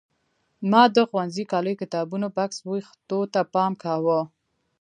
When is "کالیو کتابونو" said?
1.51-2.27